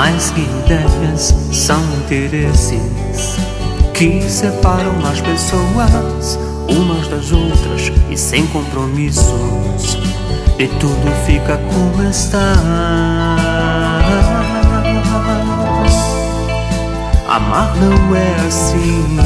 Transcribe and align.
Mais 0.00 0.30
que 0.30 0.40
ideias 0.40 1.34
são 1.52 1.78
interesses 1.92 3.36
que 3.92 4.22
separam 4.22 4.94
as 5.04 5.20
pessoas 5.20 6.38
umas 6.66 7.06
das 7.08 7.30
outras 7.30 7.92
e 8.08 8.16
sem 8.16 8.46
compromissos. 8.46 9.98
E 10.58 10.66
tudo 10.78 11.12
fica 11.26 11.58
como 11.58 12.02
está. 12.08 12.54
Amar 17.28 17.76
não 17.76 18.16
é 18.16 18.36
assim, 18.46 19.18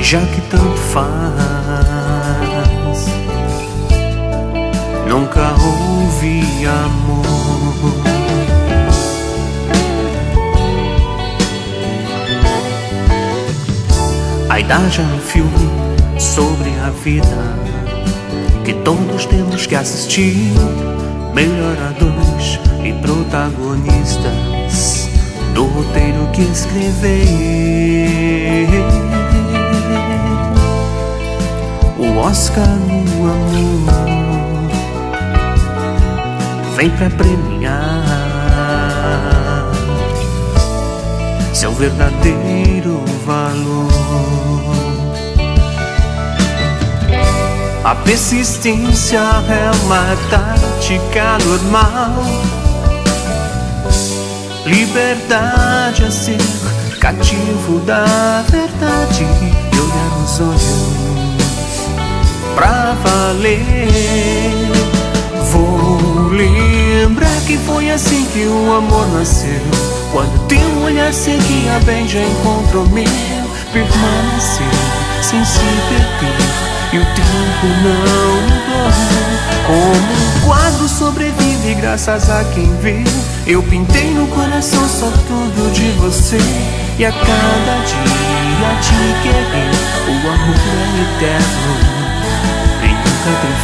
já 0.00 0.26
que 0.26 0.40
tanto 0.50 0.76
faz. 0.92 1.06
Nunca 5.06 5.52
houve 5.52 6.66
amor. 6.66 7.71
A 14.52 14.60
idade 14.60 15.00
é 15.00 15.02
um 15.02 15.18
filme 15.18 15.70
sobre 16.20 16.68
a 16.84 16.90
vida 16.90 17.56
que 18.66 18.74
todos 18.84 19.24
temos 19.24 19.64
que 19.64 19.74
assistir. 19.74 20.52
Melhoradores 21.32 22.60
e 22.84 22.92
protagonistas 23.00 25.08
do 25.54 25.64
roteiro 25.64 26.28
que 26.34 26.42
escrever. 26.42 27.08
O 31.98 32.18
Oscar 32.18 32.68
no 32.68 33.32
amor 33.32 34.70
vem 36.76 36.90
pra 36.90 37.08
premiar 37.08 38.31
seu 41.62 41.70
verdadeiro 41.74 43.04
valor. 43.24 43.88
A 47.84 47.94
persistência 47.94 49.18
é 49.18 49.70
uma 49.84 50.16
tática 50.28 51.38
normal. 51.46 52.14
Liberdade 54.66 56.04
é 56.04 56.10
ser 56.10 56.38
cativo 56.98 57.78
da 57.86 58.42
verdade 58.50 59.22
e 59.22 59.78
olhar 59.78 60.18
nos 60.18 60.40
olhos 60.40 60.62
pra 62.56 62.96
valer. 63.04 63.86
Vou 65.52 66.28
lembrar 66.30 67.40
que 67.46 67.56
foi 67.58 67.88
assim 67.88 68.24
que 68.32 68.46
o 68.46 68.72
amor 68.72 69.06
nasceu. 69.12 70.01
Quando 70.12 70.46
teu 70.46 70.82
olhar 70.84 71.10
seguia 71.12 71.80
bem, 71.86 72.06
já 72.06 72.20
encontrou 72.20 72.86
meu, 72.90 73.04
permaneceu 73.72 74.66
sem 75.22 75.42
se 75.42 75.58
perder 75.58 76.72
e 76.92 76.98
o 76.98 77.04
tempo 77.14 77.66
não 77.82 78.42
mudou. 78.42 78.92
Como 79.66 80.12
um 80.12 80.46
quadro 80.46 80.86
sobrevive 80.86 81.74
graças 81.80 82.28
a 82.28 82.44
quem 82.52 82.66
vê. 82.82 83.02
Eu 83.46 83.62
pintei 83.62 84.10
no 84.10 84.26
coração 84.26 84.86
só 84.86 85.10
tudo 85.26 85.72
de 85.72 85.90
você. 85.92 86.38
E 86.98 87.06
a 87.06 87.10
cada 87.10 87.84
dia 87.86 88.52
te 88.82 88.94
querer. 89.22 89.72
O 90.08 90.28
amor 90.28 90.56
é 90.66 91.24
eterno 91.24 91.74
e 92.82 92.88
nunca 92.88 93.32
tem 93.40 93.54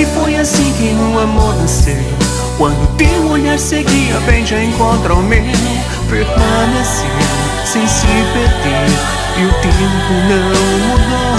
que 0.00 0.06
foi 0.06 0.34
assim 0.34 0.72
que 0.78 0.94
o 0.94 1.18
amor 1.18 1.54
nasceu. 1.56 2.02
Quando 2.56 2.96
teu 2.96 3.28
olhar 3.28 3.58
seguia 3.58 4.18
bem, 4.20 4.46
já 4.46 4.62
encontra 4.64 5.12
o 5.12 5.22
meu. 5.22 5.42
Permaneceu 6.08 7.04
sem 7.66 7.86
se 7.86 8.06
perder 8.06 8.88
e 9.36 9.44
o 9.44 9.52
tempo 9.60 10.12
não 10.30 10.88
mudou. 10.88 11.36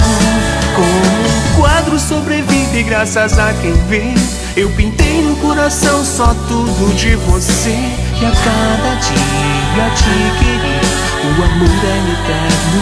Como 0.76 0.86
um 0.86 1.60
quadro 1.60 1.98
sobrevive 1.98 2.84
graças 2.84 3.36
a 3.36 3.52
quem 3.54 3.72
vê. 3.88 4.14
Eu 4.56 4.70
pintei 4.70 5.22
no 5.22 5.34
coração 5.36 6.04
só 6.04 6.32
tudo 6.46 6.94
de 6.94 7.16
você. 7.16 7.76
E 8.20 8.24
a 8.24 8.30
cada 8.30 8.94
dia 9.00 9.90
te 9.96 10.14
querer. 10.38 10.82
O 11.24 11.42
amor 11.42 11.68
é 11.68 11.98
eterno, 12.12 12.80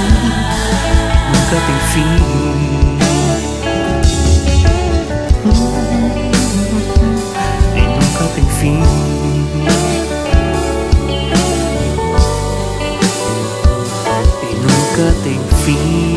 nunca 1.32 1.56
tem 1.66 1.80
fim. 1.94 2.50
ke 15.00 15.09
ting 15.25 15.44
phi 15.65 16.09